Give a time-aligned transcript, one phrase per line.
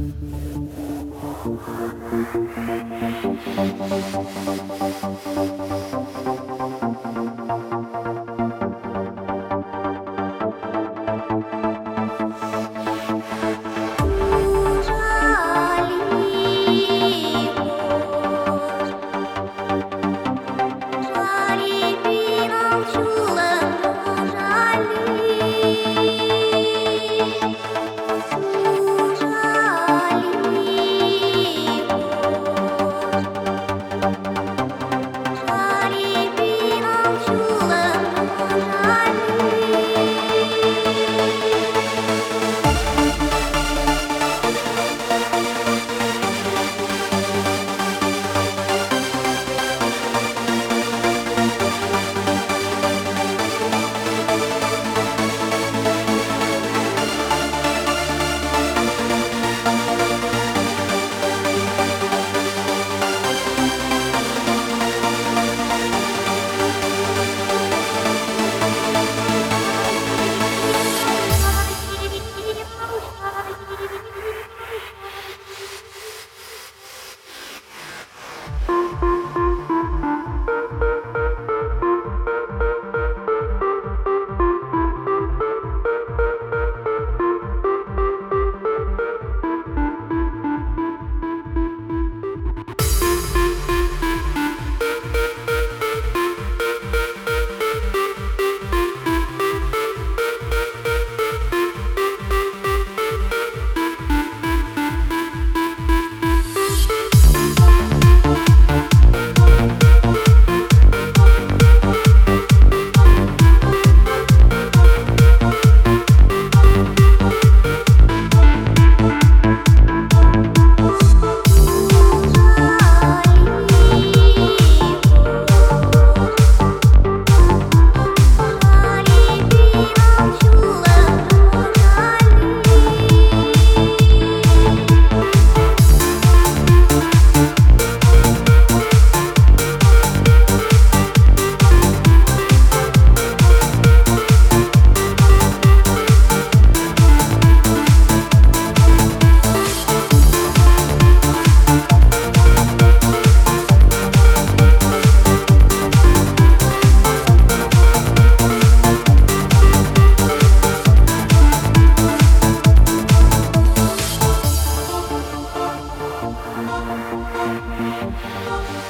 [0.00, 0.22] Thank
[8.06, 8.19] you.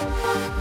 [0.00, 0.59] Bye.